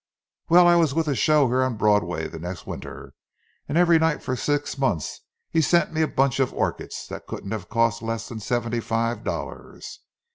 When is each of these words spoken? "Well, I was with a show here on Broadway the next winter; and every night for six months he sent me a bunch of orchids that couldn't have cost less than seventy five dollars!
"Well, 0.49 0.67
I 0.67 0.77
was 0.77 0.95
with 0.95 1.07
a 1.07 1.13
show 1.13 1.47
here 1.47 1.61
on 1.61 1.77
Broadway 1.77 2.27
the 2.27 2.39
next 2.39 2.65
winter; 2.65 3.13
and 3.69 3.77
every 3.77 3.99
night 3.99 4.23
for 4.23 4.35
six 4.35 4.75
months 4.79 5.21
he 5.51 5.61
sent 5.61 5.93
me 5.93 6.01
a 6.01 6.07
bunch 6.07 6.39
of 6.39 6.51
orchids 6.55 7.05
that 7.09 7.27
couldn't 7.27 7.51
have 7.51 7.69
cost 7.69 8.01
less 8.01 8.27
than 8.27 8.39
seventy 8.39 8.79
five 8.79 9.23
dollars! 9.23 9.99